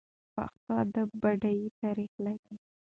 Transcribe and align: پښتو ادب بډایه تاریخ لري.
پښتو 0.35 0.69
ادب 0.81 1.09
بډایه 1.21 1.69
تاریخ 1.81 2.11
لري. 2.25 2.55